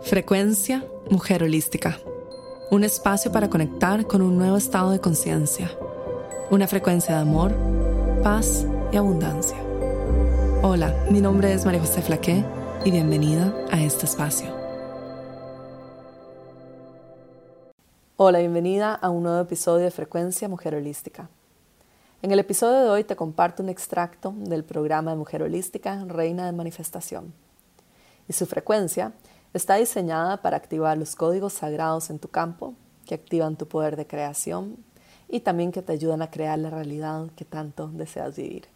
[0.00, 1.98] Frecuencia Mujer Holística.
[2.70, 5.70] Un espacio para conectar con un nuevo estado de conciencia.
[6.50, 7.54] Una frecuencia de amor,
[8.22, 9.58] paz y abundancia.
[10.62, 12.42] Hola, mi nombre es María José Flaqué
[12.86, 14.48] y bienvenida a este espacio.
[18.16, 21.28] Hola, bienvenida a un nuevo episodio de Frecuencia Mujer Holística.
[22.22, 26.46] En el episodio de hoy te comparto un extracto del programa de Mujer Holística Reina
[26.46, 27.34] de Manifestación.
[28.30, 29.12] Y su frecuencia
[29.52, 34.06] Está diseñada para activar los códigos sagrados en tu campo, que activan tu poder de
[34.06, 34.76] creación
[35.28, 38.68] y también que te ayudan a crear la realidad que tanto deseas vivir.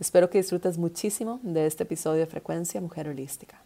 [0.00, 3.62] Espero que disfrutes muchísimo de este episodio de Frecuencia Mujer Holística.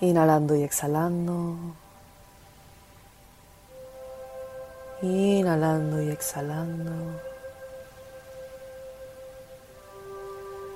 [0.00, 1.74] Inhalando y exhalando.
[5.02, 6.90] Inhalando y exhalando.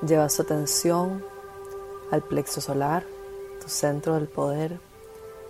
[0.06, 1.22] Lleva su atención
[2.10, 3.04] al plexo solar,
[3.60, 4.78] tu centro del poder,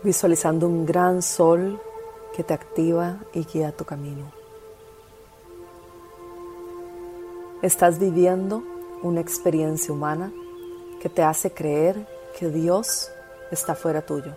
[0.03, 1.81] visualizando un gran sol
[2.35, 4.33] que te activa y guía tu camino.
[7.63, 8.65] Estás viviendo
[9.03, 10.33] una experiencia humana
[11.01, 13.13] que te hace creer que Dios
[13.53, 14.33] está fuera tuyo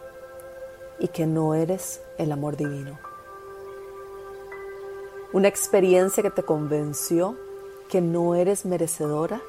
[0.99, 3.06] y que no eres el amor divino
[5.33, 7.35] una experiencia que te convenció
[7.89, 9.41] que no eres merecedora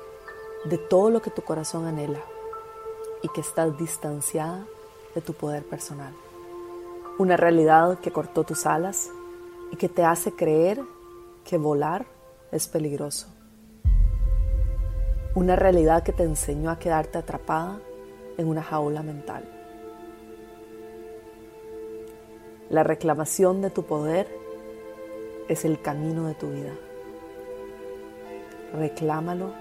[0.64, 2.20] de todo lo que tu corazón anhela
[3.22, 4.66] y que estás distanciada
[5.14, 6.12] de tu poder personal.
[7.18, 9.10] Una realidad que cortó tus alas
[9.70, 10.80] y que te hace creer
[11.44, 12.06] que volar
[12.50, 13.28] es peligroso.
[15.34, 17.80] Una realidad que te enseñó a quedarte atrapada
[18.36, 19.48] en una jaula mental.
[22.68, 24.37] La reclamación de tu poder
[25.48, 26.72] es el camino de tu vida.
[28.74, 29.52] Reclámalo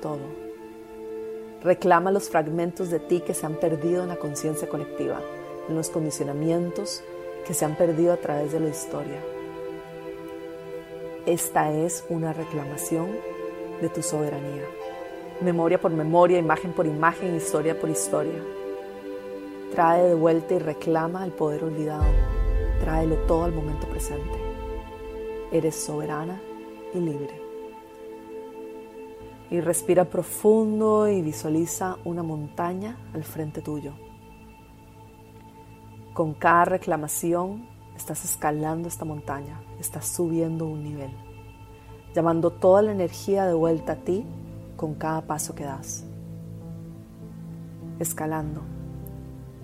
[0.00, 0.20] todo.
[1.62, 5.20] Reclama los fragmentos de ti que se han perdido en la conciencia colectiva,
[5.68, 7.02] en los condicionamientos
[7.46, 9.18] que se han perdido a través de la historia.
[11.24, 13.10] Esta es una reclamación
[13.80, 14.64] de tu soberanía.
[15.40, 18.42] Memoria por memoria, imagen por imagen, historia por historia.
[19.74, 22.04] Trae de vuelta y reclama el poder olvidado.
[22.80, 24.43] Tráelo todo al momento presente.
[25.54, 26.40] Eres soberana
[26.92, 27.40] y libre.
[29.52, 33.92] Y respira profundo y visualiza una montaña al frente tuyo.
[36.12, 41.12] Con cada reclamación estás escalando esta montaña, estás subiendo un nivel,
[42.16, 44.26] llamando toda la energía de vuelta a ti
[44.76, 46.04] con cada paso que das.
[48.00, 48.60] Escalando,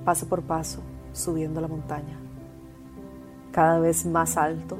[0.04, 2.16] paso por paso, subiendo la montaña,
[3.50, 4.78] cada vez más alto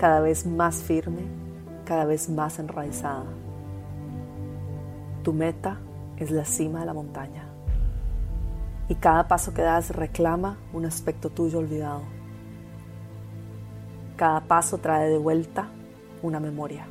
[0.00, 1.20] cada vez más firme,
[1.84, 3.26] cada vez más enraizada.
[5.22, 5.76] Tu meta
[6.16, 7.44] es la cima de la montaña
[8.88, 12.00] y cada paso que das reclama un aspecto tuyo olvidado.
[14.16, 15.68] Cada paso trae de vuelta
[16.22, 16.86] una memoria.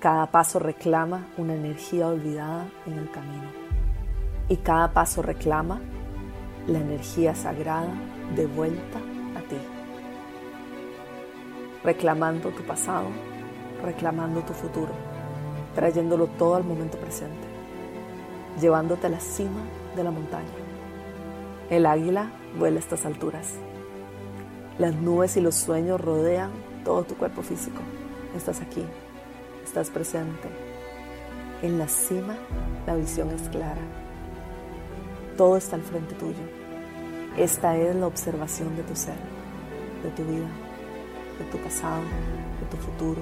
[0.00, 3.48] Cada paso reclama una energía olvidada en el camino.
[4.50, 5.80] Y cada paso reclama
[6.66, 7.94] la energía sagrada
[8.36, 9.00] de vuelta
[11.84, 13.08] reclamando tu pasado,
[13.82, 14.92] reclamando tu futuro,
[15.74, 17.46] trayéndolo todo al momento presente,
[18.60, 19.60] llevándote a la cima
[19.94, 20.48] de la montaña.
[21.68, 23.52] El águila vuela a estas alturas.
[24.78, 26.50] Las nubes y los sueños rodean
[26.84, 27.80] todo tu cuerpo físico.
[28.34, 28.84] Estás aquí,
[29.62, 30.48] estás presente.
[31.62, 32.36] En la cima
[32.86, 33.80] la visión es clara.
[35.36, 36.34] Todo está al frente tuyo.
[37.36, 39.16] Esta es la observación de tu ser,
[40.02, 40.63] de tu vida
[41.38, 42.02] de tu pasado,
[42.60, 43.20] de tu futuro,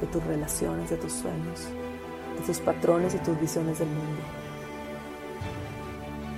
[0.00, 1.68] de tus relaciones, de tus sueños,
[2.38, 4.22] de tus patrones y tus visiones del mundo.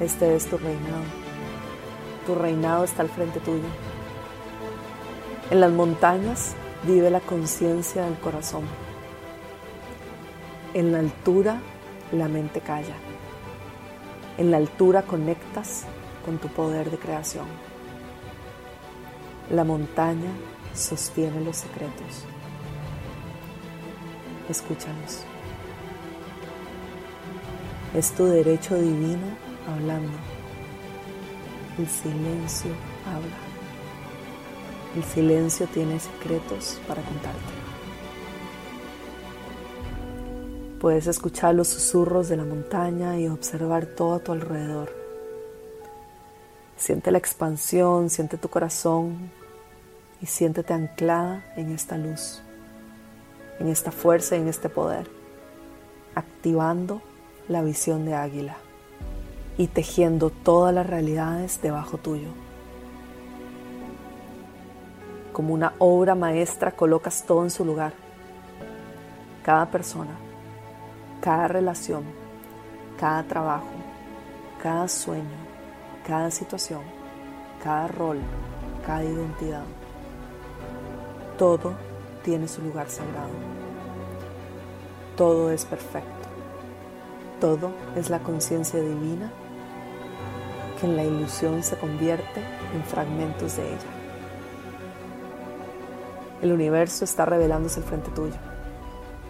[0.00, 1.04] Este es tu reinado.
[2.26, 3.68] Tu reinado está al frente tuyo.
[5.50, 6.54] En las montañas
[6.84, 8.64] vive la conciencia del corazón.
[10.72, 11.60] En la altura
[12.12, 12.94] la mente calla.
[14.36, 15.84] En la altura conectas
[16.24, 17.46] con tu poder de creación.
[19.50, 20.30] La montaña
[20.74, 22.24] sostiene los secretos.
[24.48, 25.20] Escúchanos.
[27.94, 29.26] Es tu derecho divino
[29.68, 30.12] hablando.
[31.78, 32.72] El silencio
[33.06, 33.36] habla.
[34.96, 37.40] El silencio tiene secretos para contarte.
[40.80, 44.92] Puedes escuchar los susurros de la montaña y observar todo a tu alrededor.
[46.76, 49.30] Siente la expansión, siente tu corazón
[50.24, 52.40] y siéntete anclada en esta luz,
[53.60, 55.06] en esta fuerza en este poder,
[56.14, 57.02] activando
[57.46, 58.56] la visión de águila
[59.58, 62.28] y tejiendo todas las realidades debajo tuyo.
[65.34, 67.92] Como una obra maestra colocas todo en su lugar.
[69.42, 70.16] Cada persona,
[71.20, 72.02] cada relación,
[72.98, 73.68] cada trabajo,
[74.62, 75.36] cada sueño,
[76.06, 76.80] cada situación,
[77.62, 78.20] cada rol,
[78.86, 79.64] cada identidad.
[81.38, 81.74] Todo
[82.22, 83.30] tiene su lugar sagrado.
[85.16, 86.28] Todo es perfecto.
[87.40, 89.30] Todo es la conciencia divina
[90.80, 92.40] que en la ilusión se convierte
[92.74, 93.94] en fragmentos de ella.
[96.42, 98.36] El universo está revelándose al frente tuyo.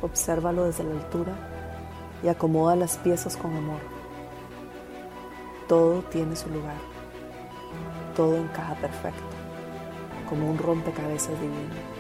[0.03, 1.33] Obsérvalo desde la altura
[2.23, 3.81] y acomoda las piezas con amor.
[5.69, 6.77] Todo tiene su lugar.
[8.15, 9.23] Todo encaja perfecto,
[10.29, 11.94] como un rompecabezas divino.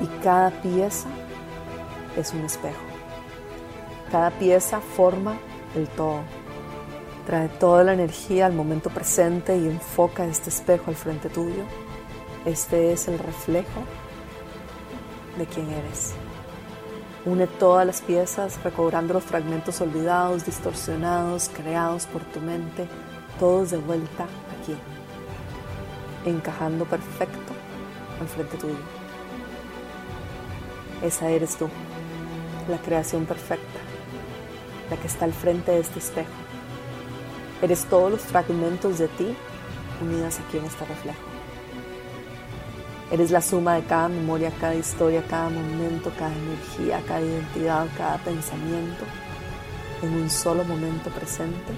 [0.00, 1.08] Y cada pieza
[2.16, 2.80] es un espejo.
[4.10, 5.38] Cada pieza forma
[5.76, 6.20] el todo.
[7.26, 11.62] Trae toda la energía al momento presente y enfoca este espejo al frente tuyo.
[12.44, 13.82] Este es el reflejo
[15.38, 16.14] de quién eres.
[17.26, 22.88] Une todas las piezas recobrando los fragmentos olvidados, distorsionados, creados por tu mente,
[23.38, 24.74] todos de vuelta aquí,
[26.24, 27.52] encajando perfecto
[28.20, 28.99] al frente tuyo.
[31.02, 31.68] Esa eres tú,
[32.68, 33.80] la creación perfecta,
[34.90, 36.30] la que está al frente de este espejo.
[37.62, 39.34] Eres todos los fragmentos de ti
[40.02, 41.20] unidas aquí en este reflejo.
[43.10, 48.18] Eres la suma de cada memoria, cada historia, cada momento, cada energía, cada identidad, cada
[48.18, 49.04] pensamiento
[50.02, 51.72] en un solo momento presente,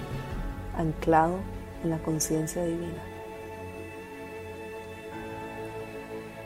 [0.77, 1.39] anclado
[1.83, 3.12] en la conciencia divina.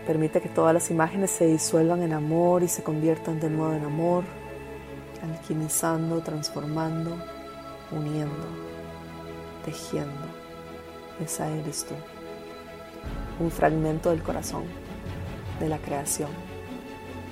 [0.08, 3.84] Permite que todas las imágenes se disuelvan en amor y se conviertan de nuevo en
[3.84, 4.24] amor,
[5.22, 7.18] alquimizando, transformando,
[7.92, 8.48] uniendo,
[9.66, 10.28] tejiendo.
[11.20, 11.94] Esa eres tú
[13.40, 14.64] un fragmento del corazón,
[15.60, 16.30] de la creación,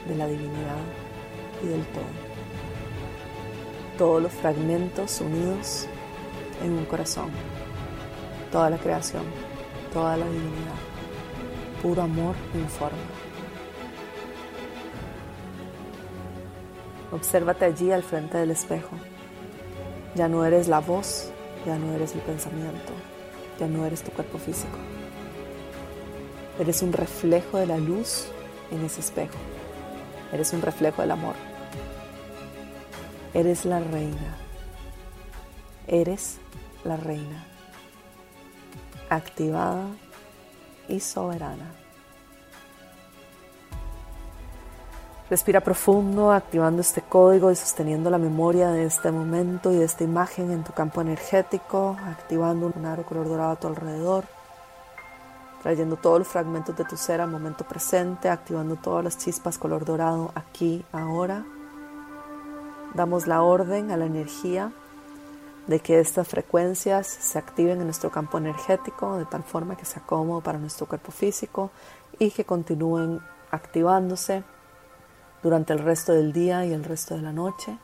[0.08, 0.84] de la divinidad
[1.64, 2.04] y del todo.
[3.98, 5.88] Todos los fragmentos unidos
[6.64, 7.30] en un corazón,
[8.52, 9.24] toda la creación,
[9.94, 10.95] toda la divinidad,
[11.86, 12.98] puro amor informe.
[17.12, 18.98] Obsérvate allí al frente del espejo.
[20.16, 21.30] Ya no eres la voz,
[21.64, 22.92] ya no eres el pensamiento,
[23.60, 24.80] ya no eres tu cuerpo físico.
[26.60, 28.30] Eres un reflejo de la luz
[28.72, 29.38] en ese espejo.
[30.34, 31.36] Eres un reflejo del amor.
[33.36, 34.38] Eres la reina.
[35.86, 36.40] Eres
[36.84, 37.46] la reina.
[39.12, 39.86] Activada
[40.88, 41.72] y soberana.
[45.30, 50.04] Respira profundo, activando este código y sosteniendo la memoria de este momento y de esta
[50.04, 54.26] imagen en tu campo energético, activando un aro color dorado a tu alrededor
[55.66, 59.84] trayendo todos los fragmentos de tu ser al momento presente, activando todas las chispas color
[59.84, 61.44] dorado aquí, ahora.
[62.94, 64.72] Damos la orden a la energía
[65.68, 70.04] de que estas frecuencias se activen en nuestro campo energético de tal forma que sea
[70.04, 71.72] cómodo para nuestro cuerpo físico
[72.20, 73.20] y que continúen
[73.52, 74.44] activándose
[75.42, 77.78] durante el resto del día y el resto de la noche.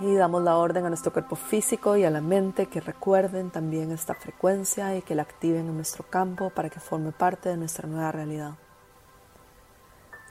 [0.00, 3.92] Y damos la orden a nuestro cuerpo físico y a la mente que recuerden también
[3.92, 7.86] esta frecuencia y que la activen en nuestro campo para que forme parte de nuestra
[7.86, 8.54] nueva realidad.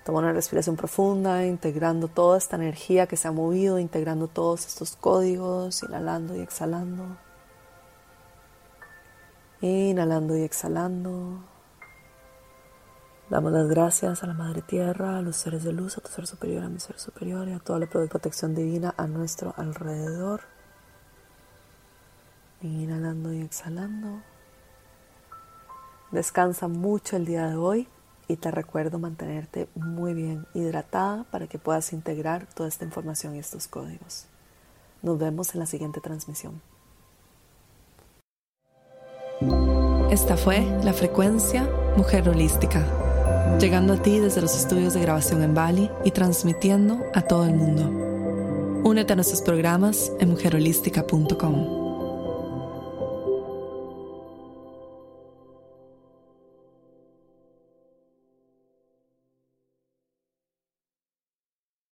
[0.06, 4.96] Toma una respiración profunda, integrando toda esta energía que se ha movido, integrando todos estos
[4.96, 7.18] códigos, inhalando y exhalando.
[9.62, 11.44] Inhalando y exhalando.
[13.29, 16.25] Damos las gracias a la Madre Tierra, a los seres de luz, a tu ser
[16.25, 20.41] superior, a mi ser superior y a toda la protección divina a nuestro alrededor.
[22.62, 24.22] Inhalando y exhalando.
[26.12, 27.88] Descansa mucho el día de hoy
[28.30, 33.40] y te recuerdo mantenerte muy bien hidratada para que puedas integrar toda esta información y
[33.40, 34.28] estos códigos.
[35.02, 36.62] Nos vemos en la siguiente transmisión.
[40.10, 42.86] Esta fue la frecuencia Mujer Holística
[43.58, 47.56] llegando a ti desde los estudios de grabación en Bali y transmitiendo a todo el
[47.56, 47.90] mundo.
[48.84, 51.79] Únete a nuestros programas en mujerholística.com.